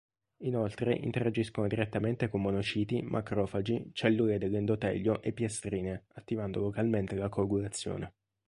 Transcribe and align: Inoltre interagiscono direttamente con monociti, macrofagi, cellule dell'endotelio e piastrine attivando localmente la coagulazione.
Inoltre 0.39 0.95
interagiscono 0.95 1.67
direttamente 1.67 2.27
con 2.27 2.41
monociti, 2.41 3.03
macrofagi, 3.03 3.91
cellule 3.93 4.39
dell'endotelio 4.39 5.21
e 5.21 5.31
piastrine 5.31 6.05
attivando 6.15 6.59
localmente 6.59 7.15
la 7.15 7.29
coagulazione. 7.29 8.13